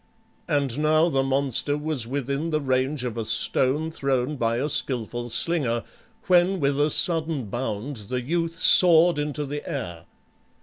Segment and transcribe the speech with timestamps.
[0.47, 5.29] And now the monster was within the range of a stone thrown by a skilful
[5.29, 5.83] slinger,
[6.25, 10.05] when with a sudden bound the youth soared into the air.